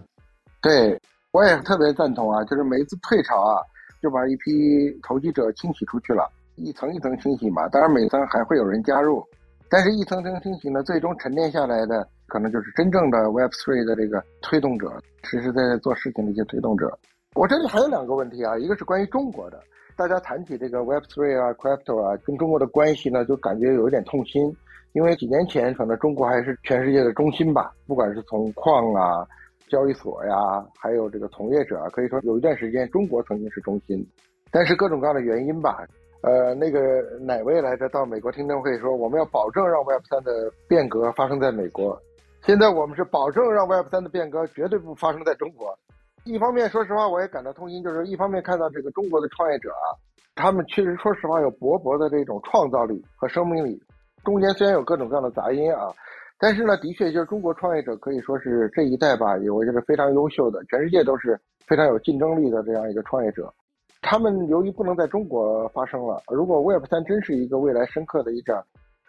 [0.62, 0.98] 对，
[1.32, 3.60] 我也特别赞同啊，就是每一次退潮啊，
[4.00, 7.68] 就把一批投机者清洗出去了，一层一层清洗嘛。
[7.68, 9.22] 当然，每层还会有人加入，
[9.68, 14.90] 但是一层层清洗呢，最终沉淀下来的，可能就是真正的 Web 3的这个推动者，
[15.24, 16.98] 实实在在做事情的一些推动者。
[17.34, 19.60] 我这里还有两个问题啊，一个是关于中国的，
[19.96, 24.54] 大家谈起这个 Web3 啊、Crypto 啊，跟中国的关系呢，就感觉有一点痛心，
[24.92, 29.26] 因为几年前可能中国还是全世界的中心吧，不管是从矿啊、
[29.68, 34.06] 交易所呀，还有这个从业者啊，可以说有一段时间中国曾经是中心，
[34.52, 35.84] 但是各种各样的原因吧，
[36.22, 42.00] 呃，那个哪位来着到美国听证会说我们要保证让 Web3 的变革发生在美国，
[42.46, 45.76] 现在我们是保证让 Web3 的变革绝对不发生在中国。
[46.24, 49.92] 一方面，说实话，我也感到痛心，就是一方面看到这个中国的创业者啊，
[50.34, 53.78] 他们确实说实话有勃勃的这种创造力和生命力，
[54.24, 55.92] 中间虽然有各种各样的杂音啊，
[56.38, 63.52] 但是呢，的确就是中国创业者可以说是这一代吧，也我觉得非常优秀的，全世界都是非常有竞争力的这样一个创业者。
[64.00, 68.64] 他们由于不能在中国发生了，如果 Web 三真是一个未来深刻的一场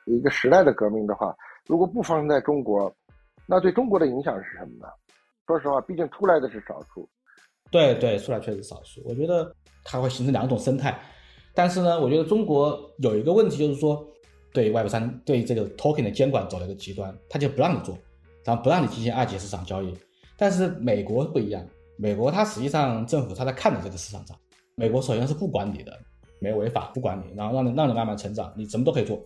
[0.06, 1.34] 一个时代的革命的话，
[1.66, 2.92] 如果不发生在中国，
[3.48, 4.88] 那对中国的影响是什么呢？
[5.48, 7.08] 说实话，毕竟出来的是少数。
[7.72, 9.02] 对对，出来确实少数。
[9.06, 9.54] 我觉得
[9.84, 11.00] 它会形成两种生态，
[11.54, 14.06] 但是呢，我觉得中国有一个问题就是说，
[14.54, 17.98] 对 Web 三对这个 Token 的监管走了一个极端，他就不让你做，
[18.44, 19.94] 然后不让你进行二级市场交易。
[20.38, 21.66] 但是美国不一样，
[21.98, 24.38] 美国它实际上政府它在看着这个市场上，
[24.76, 25.98] 美国首先是不管你的，
[26.40, 29.22] 没违法不管你，然后让你让你慢慢成长，你什么都可以做，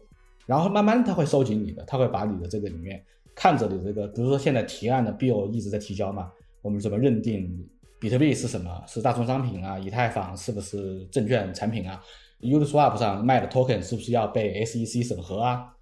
[0.46, 3.04] 然后慢慢他会收紧你的，他会把你的这个里面。
[3.40, 6.30] 看着你这个，比如说现在提案的 bill 一直在提交嘛，
[6.62, 7.50] 我们怎么认定
[7.98, 8.84] 比特币是什么？
[8.86, 9.80] 是大宗商品啊？
[9.80, 12.04] 以太坊是不是证券产品啊
[12.42, 15.74] ？Uniswap 上卖的 token 是不是要被 SEC 审核啊？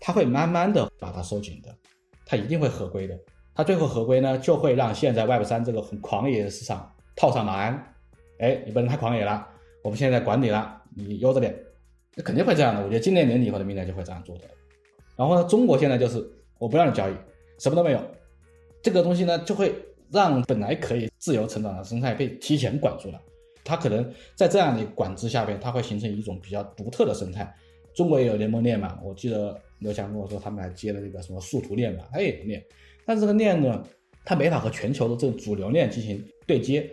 [0.00, 1.68] 它会慢慢的把它收紧的，
[2.24, 3.14] 它一定会合规的。
[3.54, 7.94] 它最后合规呢，就会让现在 Web 三这个很狂野的市场套上马鞍。
[8.38, 9.46] 哎，你不能太狂野了，
[9.84, 11.54] 我们现在管你了，你悠着点。
[12.16, 14.44] 那肯定会这样的，我觉得今年年底或者明年就会这样做的。
[15.14, 16.26] 然后呢，中国现在就是。
[16.62, 17.12] 我不让你交易，
[17.58, 18.00] 什么都没有，
[18.80, 19.74] 这个东西呢，就会
[20.12, 23.20] 让本来可以自由成长的生态被提前管住了。
[23.64, 27.52] 它可能在这样的管制下边，它会形成一种比较独特的生态。
[27.94, 32.64] 中国也有联盟链嘛，我记得刘强跟我说，他们还接了那个什么数图链嘛，它也有链，
[33.04, 33.84] 但是这个链呢，
[34.24, 36.88] 它没法和全球的这个主流链进行对接。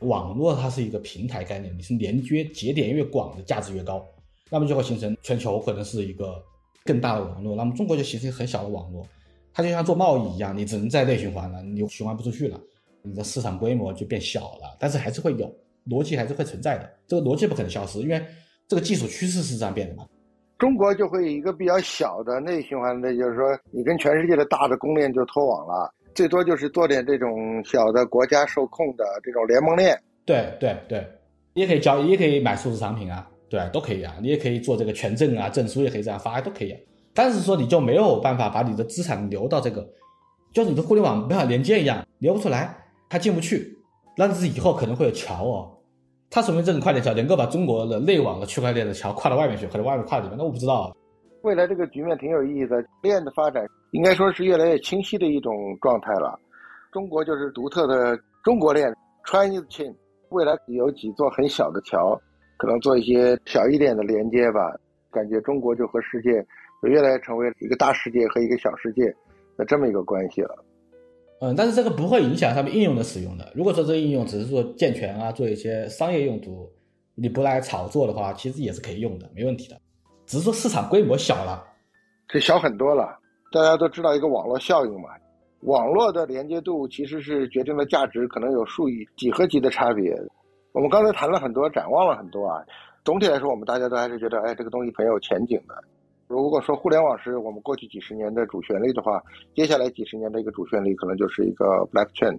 [0.00, 4.06] 网络它是一个平台概念，你是连接节点越广的价值越高，
[4.50, 6.44] 那么就会形成全球可能是一个。
[6.84, 9.06] 更大的网络，那么中国就形成很小的网络，
[9.52, 12.60] 它就像做贸易一样，你只能在内循环了，你循环不出去了，
[13.02, 15.50] 你的市场规模就变小了，但是还是会有
[15.88, 18.22] 逻辑，还是会存在的，这个逻辑不可能消失，因为
[18.68, 20.04] 这个技术趋势是这样变的嘛。
[20.58, 30.00] 中国就会一个比较小的内循环的，就是说你跟全世界的大的公链就脱网了，最多就是做点这种小的国家受控的这种联盟链。
[30.24, 31.06] 对对对，
[31.54, 33.28] 也可以交易，也可以买数字商品啊。
[33.54, 36.80] 对，都可以啊，你也可以做这个权证啊，证书也可以这样发，都可以啊。
[37.14, 39.86] 但是说你就没有办法把你的资产流到这个，
[40.52, 42.76] 就是你的互联网没法连接一样，流不出来，
[43.08, 43.72] 它进不去。
[44.16, 45.70] 那是以后可能会有桥哦，
[46.30, 50.92] 它说明这种快点桥能够把中国的内网的区块链的桥跨到外面去，或者外面跨到里面，那我不知道。
[51.42, 56.36] 未来这个局面挺有意思的，链的发展应该说是越来越清晰的一种状态了。
[56.90, 58.92] 中国就是独特的中国链
[59.24, 59.94] ，Chinese chain，
[60.30, 62.20] 未来有几座很小的桥。
[62.56, 64.74] 可能做一些小一点的连接吧，
[65.10, 66.44] 感觉中国就和世界
[66.82, 69.02] 就越来越成为一个大世界和一个小世界
[69.56, 70.64] 的这么一个关系了。
[71.40, 73.52] 嗯，但是这个不会影响他们应用的使用的。
[73.54, 76.70] 如果说这个应用只是说健全啊，做一些商业用途，
[77.14, 79.76] 你不来炒作的话，其实也是可以用的，没问题的。
[80.26, 81.62] 只是说市场规模小了，
[82.28, 83.18] 这小很多了。
[83.52, 85.10] 大家都知道一个网络效应嘛，
[85.60, 90.12] 网络的连接度其实是决定了价值，可能有数以几何级的差别。
[90.74, 92.60] 我们刚才谈了很多，展望了很多啊。
[93.04, 95.84] 总体来说，我们大家都还是觉得，哎，这个东西很有前景的。
[96.26, 99.22] 如果说互联网是我们过去几十年的主旋律的话，
[99.54, 102.36] 接下来几十年的一个主旋律可能就是一个 blockchain。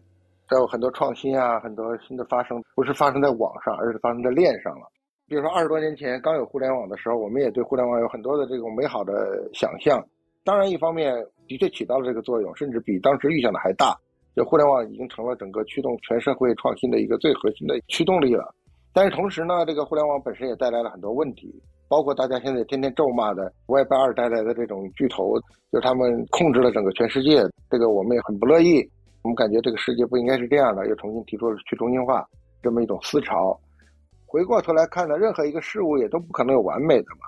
[0.47, 4.85] 还有很多创新啊，很多新的发生，不是发生在网上，而是发生在链上了。
[5.29, 10.05] 比如说二十多年前刚有互联网的时候，我们也对互联网有很多的这种美好的想象。
[10.43, 13.97] 当然，一方面的确起到了这个作用，甚至比当时预想的还大。
[14.35, 18.53] 就互联网已经成了整个驱动全社会创新的一个最核心的驱动力了，
[18.93, 21.49] 但是同时呢，这个互联网本身也带来了很多问题，
[21.87, 25.39] 包括大家现在天天咒骂的 Web 二带来的这种巨头，
[25.71, 28.87] 就是他们控制了整个全世界，这个我们也很不乐意。
[29.23, 32.23] 我们感觉这个世界不应该是这样的，又重新提出了去中心化
[32.61, 33.57] 这么一种思潮。
[34.25, 37.25] 回过头来看呢，任何一个事物也都不可能有完美的嘛。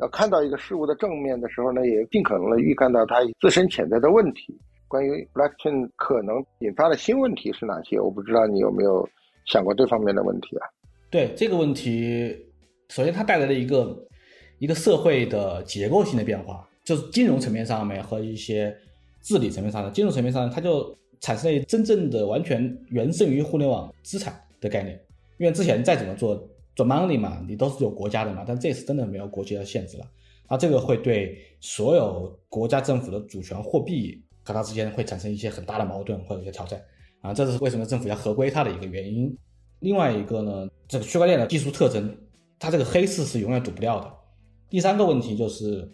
[0.00, 4.56] 要看到一个事物的正面的时候呢，也尽可能的预看到它自身潜在的问题。
[4.92, 7.98] 关于 blockchain 可能引发的新问题是哪些？
[7.98, 9.08] 我不知道你有没有
[9.46, 10.68] 想过这方面的问题啊？
[11.10, 12.36] 对这个问题，
[12.90, 14.06] 首先它带来了一个
[14.58, 18.76] 一个社会的结构性的变化，就是金融层面上面和一些
[19.22, 19.90] 治理层面上的。
[19.90, 25.00] 金融层面上，它就产生了真正的完全原生于互联网资产的概念。
[25.38, 26.36] 因为之前再怎么做
[26.76, 30.04] 做 money 嘛，你都是有国家的嘛，但这次真的没有国家的限制了。
[30.50, 34.22] 那这个会对所有国家政府的主权货币。
[34.44, 36.82] 和它之间会产生一些很大的矛盾或者一些挑战
[37.20, 39.36] 啊，这是为什么政府要合规它的一个原因。
[39.80, 42.16] 另外一个呢，这个区块链的技术特征，
[42.58, 44.12] 它这个黑市是永远堵不掉的。
[44.68, 45.88] 第三个问题就是，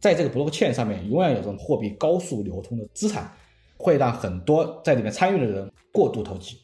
[0.00, 3.30] 在这个 blockchain 上面，永远有这种货币高速流通的资产，
[3.76, 6.56] 会让很多在里面参与的人过度投机，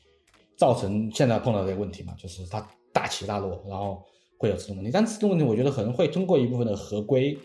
[0.56, 4.02] 造成现在碰到这个问题嘛，就是它大起大落，然后
[4.38, 4.90] 会有这种问题。
[4.92, 7.38] 但这种问题，我觉得可能会通过一部分的合规。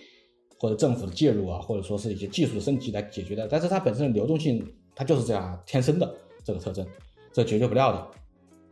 [0.63, 6.87] 或者政府的介入啊，或者说是一些技术的升级来解决的，但是它本身的流动性，它就是这样天生的这个特征，
[7.33, 8.07] 这解决不了的。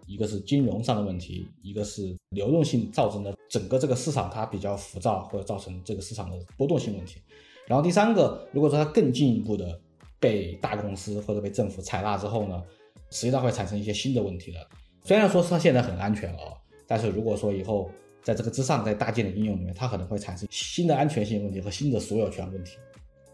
[0.08, 7.20] 一个是金融上的问题，一个是流动性造成的整个这个市场它比较浮躁，或者造成这个市场的波动性问题。
[7.68, 9.78] 然后第三个，如果说它更进一步的
[10.18, 12.64] 被大公司或者被政府采纳之后呢，
[13.10, 14.66] 实际上会产生一些新的问题的。
[15.04, 16.56] 虽然说它现在很安全哦，
[16.88, 17.92] 但是如果说以后
[18.24, 22.78] 在这个之上在搭建的应用里面，它可能会产生新的安全性问题和新的所有权问题。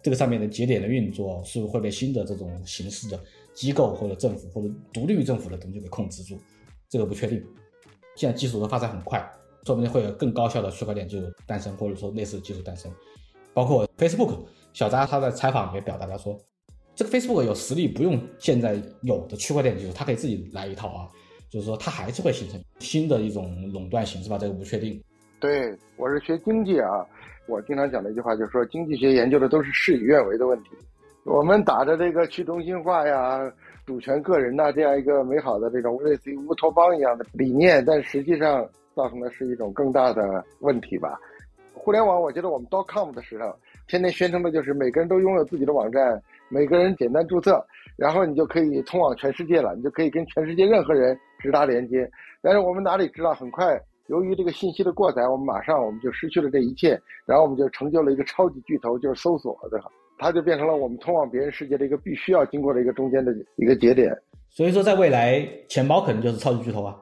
[0.01, 3.19] 这个上面的节点的运作是不是会被新的这种形式的
[3.53, 6.39] 机构或者政府或者独立于政府的东西给控制住？
[6.87, 7.43] 这个不确定。
[8.15, 9.19] 现在技术的发展很快，
[9.65, 12.89] 说不定会有更高效的区块链技术诞生，或者说类似的技术诞生。
[13.53, 16.39] 包括 Facebook，小扎他在采访里面表达他说，
[16.95, 21.09] 这个 Facebook 有实力，不用现在有的区块链技术，它可以自己来一套啊。
[21.49, 24.37] 就是说，它还是会形成新的一种垄断形式吧？
[24.37, 25.01] 这个不确定。
[25.39, 27.05] 对，我是学经济啊。
[27.47, 30.71] 我经常讲的一句话就是说，经济学研究的都是事与愿违的问题。
[31.23, 33.39] 我们打着这个去中心化呀、
[33.85, 41.17] 主权个人呐这样一个美好的这种类似于乌托邦一样的理念，但实际上造成的是一种更大的问题吧。
[41.73, 43.55] 互联网，我觉得我们 dot com 的时候，
[43.87, 52.09] 天天宣称的就是每个人都拥有自己的网站，每个人简单注册，然后你就可以通往全世界了，你就可以跟全世界任何人直达连接。
[52.41, 53.79] 但是我们哪里知道，很快。
[54.07, 59.87] 由于这个信息的过载，我们马上我们就失去了这一切，然后我们就成就了一个超级巨头，就是搜索，对吧？
[60.17, 64.11] 它就变成了我们通往别人世界的一个必须要经过的一个中间的一个节点。
[64.49, 66.95] 所以说，在未来，钱包可能就是超级巨头啊。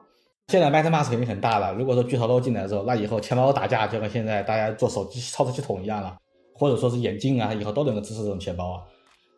[0.48, 6.16] 现在 MetaMask 肯定很大了，如果说巨头都进来的时候，那以后钱包打架就跟现在大家做手机操作系统一样了，
[6.54, 8.82] 或者说是眼镜啊，以后都能够支持这种钱包啊。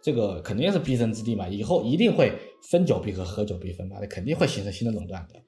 [0.00, 2.32] 这个肯定是必争之地嘛，以后一定会
[2.70, 5.40] 分久必合，合久必分嘛，那肯定会形成新的垄断的。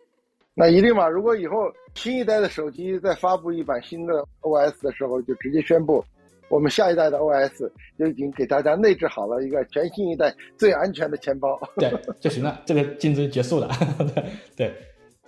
[0.53, 1.09] 那一定嘛！
[1.09, 1.57] 如果以后
[1.95, 6.05] 新一代的手机再发布一版新的 OS 的时候，就直接宣布，
[6.49, 11.91] 我们下一代的 OS 就已经给大家内置好了一个全新一代最安全的钱包，对
[12.21, 13.71] 就行了，这个竞争结束了。
[14.57, 14.75] 对，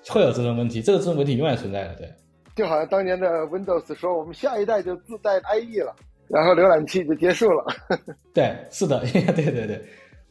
[0.09, 1.95] 会有这种问题，这个这种问题永远存在的。
[1.95, 2.13] 对，
[2.57, 5.95] 就好像当年的 Windows 说，我们下一代就自带 IE 了，
[6.29, 7.65] 然后浏览器就结束了。
[8.35, 9.83] 对，是的， 对对对，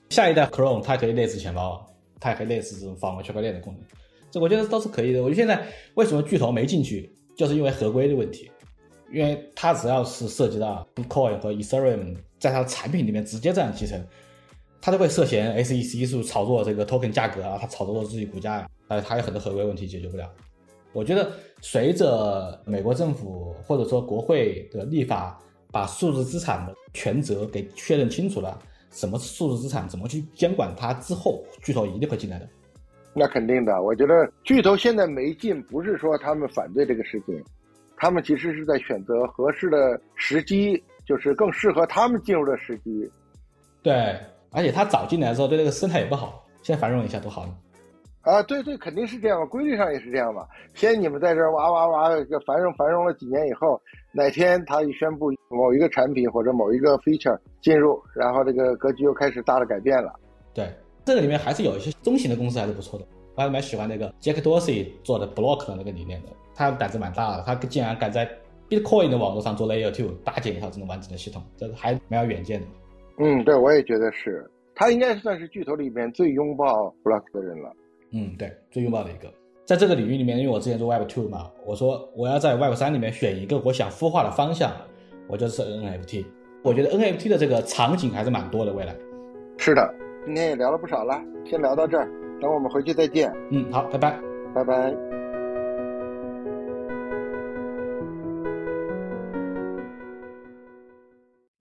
[0.09, 1.85] 下一代 Chrome 它可以类似钱包，
[2.19, 3.83] 它也可以类似这种访问区块链的功能。
[4.31, 5.21] 这我觉得都是可以的。
[5.21, 5.61] 我觉得现在
[5.95, 8.49] 为什么巨头没进去，就是因为合规的问题。
[9.11, 14.01] 因为它只要是涉及到 Bitcoin 和 Ethereum 在它的产品里面直接这样集成，
[14.79, 20.31] 它都会涉嫌 SEC 是炒作这个 token 价格啊，它炒作了自己股价呀，呃，它有很多合规问题解决不了。
[20.93, 21.29] 我觉得
[21.61, 25.37] 随着美国政府或者说国会的立法，
[25.72, 28.59] 把数字资产的权责给确认清楚了，
[28.91, 32.47] 什么是数字资产，怎么去监管它之后，巨头一定会进来的。
[33.13, 37.43] 那肯定的，我觉得巨头现在没进，不是说他们反对这个事情，
[37.97, 43.09] 他们其实是在选择合适的时机，就是更适合他们进入的时机。
[43.84, 44.17] 对，
[44.51, 47.55] 而且他早进来的时候对这个生态也不好，现在繁荣一下多好呢。
[48.22, 50.45] 啊，对对，肯定是这样，规律上也是这样嘛。
[50.74, 60.13] 先你们在这哇哇哇个繁荣繁荣了几年以后，哪天他一宣布某一个产品或者某一个 feature 进入，然后这个格局又开始大的改变了。
[60.53, 60.72] 对。
[61.03, 68.30] 这个里面还是有一些中型的公司还是不错的，我还蛮喜欢那个 Jack Dorsey 做的 Block 的那个理念的，他胆子蛮大的，他竟然敢在
[68.69, 72.67] Bitcoin 的网络上做 Layer Two 搭建一套这种完整的系统，这还蛮有远见的。
[73.17, 77.74] 嗯，对，我也觉得是，他应该算是巨头里面最拥抱 Block 的人了。
[78.12, 79.32] 嗯，对，最拥抱的一个。
[79.66, 84.72] 在这个领域里面，因为我之前做 Web Two 嘛，我说我要在 Web 三里面选一个我想孵化的方向，
[85.28, 86.26] 我就是 NFT。
[86.64, 88.95] 我觉得 NFT 的这个场景还是蛮多的，未来。
[89.57, 89.93] 是的。
[90.26, 92.07] 今天也聊了不少了，先聊到这儿，
[92.39, 93.32] 等我们回去再见。
[93.49, 94.20] 嗯，好，拜拜，
[94.53, 95.20] 拜拜。